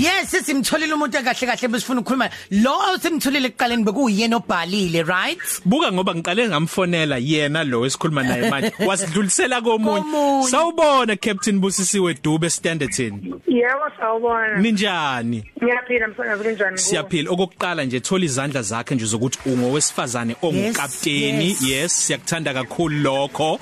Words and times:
Yes, 0.00 0.30
simtholile 0.46 0.94
umuntu 0.94 1.18
ekahle 1.18 1.46
kahle 1.46 1.68
besifuna 1.68 2.00
ukukhuluma. 2.00 2.30
Lo 2.50 2.96
simtholile 3.02 3.48
ekuqaleni 3.48 3.84
bekuyena 3.84 4.36
obhalile, 4.36 5.02
right? 5.02 5.38
buka 5.64 5.92
ngoba 5.92 6.14
ngiqale 6.14 6.48
ngamfonela 6.48 7.18
yena 7.18 7.64
lo 7.64 7.84
esikhuluma 7.86 8.22
naye 8.22 8.50
manje 8.50 8.72
wasidlulisela 8.88 9.60
komunye 9.60 10.48
sawubona 10.50 11.16
captain 11.16 11.60
busisiwe 11.60 12.14
Dube 12.22 12.50
Standerton 12.50 13.40
Yebo 13.48 13.86
sawubona. 13.98 14.58
ninjani 14.58 15.44
Ngiyaphila 15.62 16.08
msakazi 16.08 16.44
kunjani? 16.44 16.58
kuwe? 16.70 16.78
siyaphila 16.78 17.30
okokuqala 17.30 17.84
nje 17.84 18.00
thola 18.00 18.24
izandla 18.24 18.62
zakhe 18.62 18.94
nje 18.94 19.04
zokuthi 19.04 19.38
ungowesifazane 19.46 20.36
ongukapteni 20.42 21.48
yes. 21.48 21.62
yes 21.62 22.06
siyakuthanda 22.06 22.54
kakhulu 22.54 22.96
lokho 23.02 23.60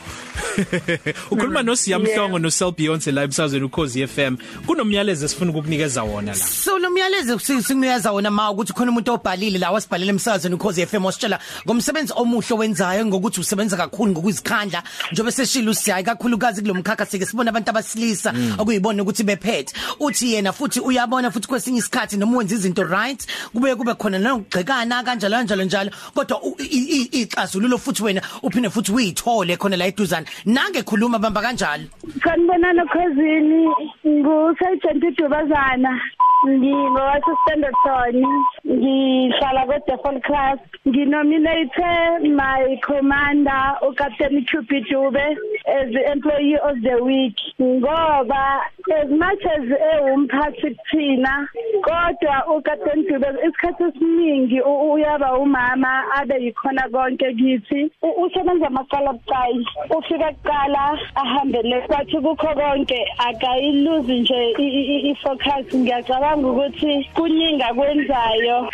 ukhuluma 1.31 1.63
no 1.63 1.77
Siyamhlongo 1.77 2.39
no 2.39 2.51
Sel 2.51 2.73
Beyonce 2.73 3.13
la 3.13 3.23
emsazweni 3.23 3.65
ukhozi 3.65 4.07
FM 4.07 4.37
kunomyalezo 4.67 5.25
esifuna 5.27 5.51
ukukunikeza 5.51 6.03
wona 6.03 6.28
la. 6.33 6.35
So 6.35 6.79
lo 6.79 6.91
myalezo 6.91 7.39
sikunikeza 7.39 8.13
wona 8.13 8.31
ma 8.31 8.51
ukuthi 8.51 8.73
khona 8.73 8.91
umuntu 8.91 9.13
obhalile 9.13 9.59
la 9.59 9.71
wasibhalela 9.71 10.11
emsakazweni 10.13 10.55
ukhoze 10.55 10.87
FM 10.87 11.05
wasitshela 11.05 11.39
ngomsebenzi 11.67 12.13
omuhle 12.17 12.57
wenzayo 12.57 13.07
ngokuthi 13.07 13.41
usebenza 13.41 13.77
kakhulu 13.77 14.13
ngokuzikhandla 14.13 14.83
njobe 15.13 15.31
seshilo 15.33 15.75
siyayi 15.75 16.05
kakhulukazi 16.05 16.63
kulomkhakha 16.63 17.07
sike 17.07 17.27
sibona 17.27 17.51
abantu 17.51 17.71
abasilisa 17.71 18.35
okuyibona 18.59 19.03
ukuthi 19.03 19.23
bephethe. 19.25 19.73
Uthi 20.01 20.33
yena 20.35 20.53
futhi 20.53 20.81
uyabona 20.81 21.31
futhi 21.31 21.49
kwesinye 21.49 21.79
isikhathi 21.79 22.17
noma 22.17 22.39
wenza 22.39 22.55
izinto 22.55 22.83
right 22.85 23.27
kube 23.53 23.75
kube 23.75 23.95
khona 23.95 24.19
nokugxekana 24.19 25.03
kanjalo 25.05 25.37
kanjalo 25.37 25.65
njalo 25.65 25.91
kodwa 26.15 26.43
u- 26.43 26.57
i- 26.59 26.89
i- 27.03 27.21
ixazululo 27.23 27.79
futhi 27.79 28.03
wena 28.03 28.23
uphinde 28.43 28.71
futhi 28.71 28.93
uyithole 28.93 29.57
khona 29.57 29.77
la 29.77 29.87
eduzana 29.87 30.27
nange 30.45 30.83
khuluma 30.83 31.19
bamba 31.19 31.41
kanjalo. 31.43 31.85
Sanibonana 32.25 32.85
khosini 32.87 33.69
ngu-Sergeant 34.07 35.17
Dubazana 35.17 36.01
ngingowase 36.47 37.33
Standerton 37.43 38.15
ngihlala 38.63 39.67
ko 39.67 39.75
Default 39.87 40.23
class. 40.23 40.59
Nginominate 40.89 42.19
my 42.35 42.79
commander 42.83 43.77
uCaptain 43.83 44.45
Chupi 44.49 44.81
Dube 44.91 45.37
as 45.67 45.93
the 45.93 46.11
employee 46.13 46.57
of 46.63 46.81
the 46.83 47.05
week 47.05 47.37
ngoba 47.61 48.61
as 49.03 49.11
much 49.11 49.43
as 49.45 49.65
ewumphathi 49.95 50.75
kuthina 50.75 51.49
kodwa 51.83 52.57
uCaptain 52.57 53.05
Dube 53.09 53.27
isikhathi 53.49 53.85
esiningi 53.85 54.61
u- 54.61 54.93
uyaba 54.93 55.39
umama 55.39 56.05
abe 56.17 56.35
yikhona 56.45 56.89
konke 56.89 57.35
kithi 57.35 57.91
U- 58.03 58.23
usebenza 58.25 58.67
amaqala 58.67 59.13
bucayi 59.13 59.67
ufika 59.99 60.33
kuqala 60.33 60.99
ahambele 61.15 61.81
kwathi 61.81 62.17
kukho 62.17 62.55
konke 62.55 63.01
akayiluzi 63.29 64.21
nje 64.21 64.51
i- 64.59 64.63
i- 64.63 64.85
i- 64.97 65.11
i-focus 65.11 65.75
ngiyacabanga 65.75 66.49
ukuthi 66.49 67.09
kunyinga 67.15 67.75
kwenzayo 67.75 68.71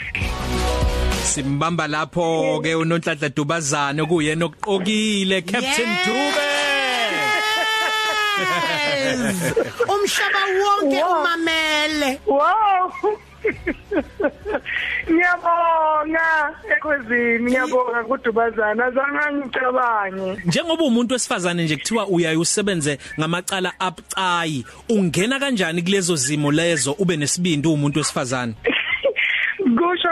simbamba 1.24 1.86
lapho 1.88 2.60
ke 2.62 2.74
unonhlanhla 2.74 3.28
Dubazane 3.28 4.04
kuyena 4.06 4.44
oqokile 4.46 5.42
captain 5.42 5.88
Yes. 5.88 6.06
Dube 6.06 6.44
Yes. 9.04 9.54
umhlaba 9.88 10.42
wonke 10.64 11.02
Wow. 11.02 11.20
umamele 11.20 12.20
Wow. 12.26 12.92
Ngiyabonga 15.10 16.54
ekhwezini 16.76 17.44
ngiyabonga 17.50 18.04
kudubazana 18.04 18.84
azange 18.84 19.36
ngicabange. 19.36 20.42
njengoba 20.44 20.84
umuntu 20.84 21.12
wesifazane 21.14 21.64
nje 21.64 21.76
kuthiwa 21.76 22.06
uyaye 22.06 22.36
usebenze 22.36 22.98
ngamacala 23.18 23.72
abucayi 23.80 24.64
ungena 24.88 25.38
kanjani 25.40 25.82
kulezo 25.82 26.16
zimo 26.16 26.52
lezo 26.52 26.92
ube 26.92 27.16
nesibindi 27.16 27.68
umuntu 27.68 27.98
wesifazane 27.98 28.54
Kusho 28.64 28.73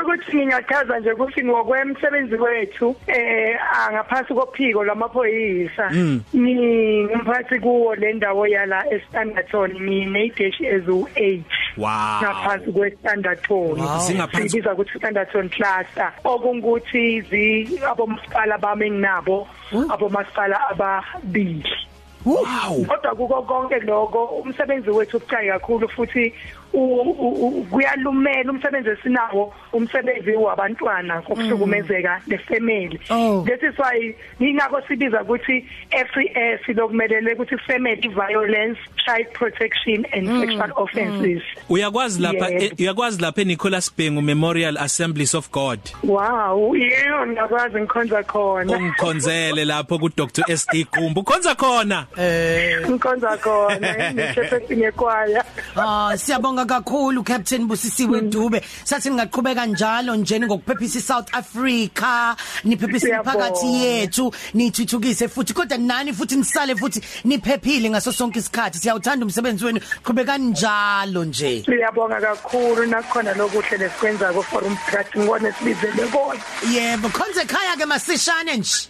ukuthi 0.03 0.37
ngingachaza 0.37 0.99
nje 1.01 1.13
ukuthi 1.13 1.45
ngokwemsebenzi 1.45 2.35
wethu 2.35 2.97
eh 3.07 3.57
angaphansi 3.87 4.35
kophiko 4.35 4.85
lwamaphoyisa. 4.85 5.91
Ngimphathi 6.37 7.59
kuwo 7.61 7.95
le 7.95 8.13
ndawo 8.13 8.47
yala 8.47 8.85
eStanderton 8.93 9.71
nginedash 9.81 10.61
ezu 10.61 11.09
8 11.17 11.41
wow. 11.77 12.21
Ngaphansi 12.23 12.73
kwestandarton 12.73 13.77
Zingaphansi- 13.79 14.49
sibiza 14.49 14.73
ukuthi 14.73 14.99
standarton 14.99 15.49
cluster 15.49 16.13
okungukuthi 16.25 17.21
zi 17.21 17.81
abomasipala 17.91 18.59
bami 18.59 18.91
nginabo 18.91 19.49
abomasipala 19.89 20.69
ababili. 20.71 21.63
wow 21.63 21.82
kodwa 22.25 23.15
kuko 23.17 23.43
konke 23.43 23.79
lokho 23.79 24.25
umsebenzi 24.25 24.91
wethu 24.91 25.17
ubucayi 25.17 25.49
kakhulu 25.49 25.89
futhi 25.89 26.33
u- 26.73 27.01
u- 27.01 27.47
u- 27.47 27.65
kuyalumela 27.71 28.51
umsebenzi 28.53 28.91
esinawo 28.91 29.55
umsebenzi 29.73 30.31
wabantwana 30.37 31.21
kokuhlukumezeka 31.23 32.21
nefamily. 32.27 33.01
Oh. 33.11 33.45
this 33.45 33.63
is 33.63 33.79
why 33.79 34.15
ingakho 34.41 34.81
sibiza 34.89 35.23
ukuthi 35.23 35.65
FES 35.91 36.77
lokumelele 36.77 37.33
ukuthi 37.35 37.59
family 37.59 38.09
violence 38.09 38.81
child 39.05 39.27
protection 39.33 40.07
and 40.13 40.29
sexual 40.41 40.73
offences 40.77 41.43
uyakwazi 41.69 42.23
lapha 42.23 42.49
Yebo. 42.49 42.65
eh, 42.65 42.73
uyakwazi 42.79 43.23
lapha 43.23 43.41
eNicholas 43.41 43.93
Bengu 43.97 44.23
Memorial 44.23 44.79
Assemblies 44.79 45.35
of 45.35 45.51
God? 45.51 45.81
Wow 46.05 46.77
yebo 46.77 47.27
ngiyakwazi 47.27 47.79
ngikhonza 47.81 48.23
khona. 48.23 48.77
Ungikhonzele 48.77 49.65
lapho 49.65 49.99
ku 49.99 50.09
Dr 50.17 50.45
SD 50.57 50.87
Gumbu 50.93 51.21
ukhonza 51.21 51.55
khona. 51.55 52.07
Ngikhonza 52.19 53.37
khona 53.37 53.95
ngichefe 54.15 54.77
ngekwaya. 54.77 55.45
Ah 55.77 56.13
siyabonga 56.17 56.65
kakhulu 56.67 57.25
Captain 57.25 57.67
Busisiwe 57.69 58.21
Dube 58.31 58.61
sathi 58.85 59.11
ngaqhubeka 59.11 59.67
njalo 59.67 60.17
nje 60.17 60.41
ngokuphephisa 60.41 60.99
iSouth 60.99 61.35
Africa. 61.35 62.37
Niphephisa 62.65 63.07
Siyabonga. 63.07 63.47
imphakathi 63.47 63.67
yethu 63.85 64.33
nithuthukise 64.55 65.29
futhi 65.29 65.55
kodwa 65.55 65.79
nani 65.79 66.13
futhi 66.13 66.37
nisale 66.37 66.75
futhi 66.77 67.01
niphephile 67.25 67.91
ngaso 67.91 68.13
sonke 68.13 68.39
isikhathi. 68.39 68.79
Siyawuthanda 68.79 69.27
umsebenzi 69.27 69.65
wenu. 69.65 69.81
Qhubekani 70.05 70.47
njalo 70.47 71.25
nje. 71.25 71.63
Siyabonga 71.65 72.21
kakhulu. 72.21 72.87
Nakhona 72.87 73.35
lokuhle 73.35 73.77
lesikwenza 73.79 74.33
ko 74.33 74.43
forum 74.43 74.77
strati 74.87 75.19
ngibone 75.19 75.53
sibizele 75.53 76.07
kona 76.13 76.41
yebo 76.73 77.09
khonze 77.09 77.41
ekhaya 77.43 77.77
ke 77.77 77.87
masishane 77.87 78.57
nje. 78.57 78.89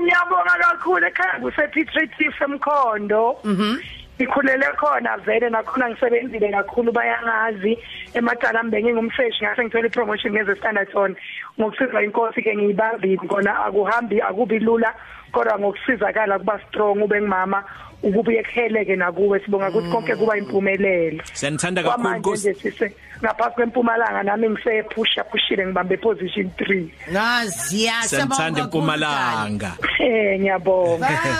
Ngiyabonga 0.00 0.54
kakhulu 0.62 1.06
ekhaya 1.06 1.40
kusePetritif 1.42 2.42
emkhondo 2.42 3.36
mhm. 3.44 3.76
Ikhulele 4.18 4.66
khona 4.76 5.16
vele 5.24 5.50
nakhona 5.50 5.88
ngisebenzile 5.90 6.50
kakhulu 6.50 6.92
bayangazi. 6.92 7.78
Emacala 8.14 8.62
mbe 8.62 8.82
ngingumseshi 8.82 9.44
ngase 9.44 9.64
ngithola 9.64 9.86
ipromotion 9.86 10.32
ngeze 10.32 10.56
Standardton 10.56 11.16
ngokusiza 11.60 12.02
inkosi 12.02 12.42
ke 12.42 12.56
ngiyibambile 12.56 13.16
kona 13.28 13.64
akuhambi 13.64 14.20
akubi 14.20 14.58
lula 14.58 14.94
kodwa 15.32 15.58
ngokusizakala 15.58 16.38
kuba 16.38 16.60
strong 16.68 17.02
ube 17.02 17.20
ngimama 17.20 17.64
ukuba 18.02 18.32
yekheleke 18.32 18.96
nakuwe. 18.96 19.40
Sibonga 19.40 19.68
ukuthi 19.68 19.90
konke 19.90 20.16
kuba 20.16 20.36
impumelelo. 20.36 21.22
Siyanithanda 21.32 21.82
kakhulu 21.82 22.02
kwamanje 22.02 22.28
Nkosi. 22.30 22.50
nje 22.50 22.60
sise 22.60 22.96
ngaphansi 23.22 23.54
kwempumalanga 23.54 24.22
nami 24.22 24.48
ngisepusha 24.50 25.24
pushile 25.24 25.66
ngibambe 25.66 25.96
position 25.96 26.50
3 26.58 26.88
ngaziya 27.10 28.02
siyanithanda 28.02 28.60
empumalanga. 28.60 29.72
Eh 29.98 30.40
ngiyabonga. 30.40 31.08
Bye. 31.08 31.32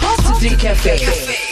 Top 0.00 0.18
3 0.38 0.56
Cafe. 0.56 1.51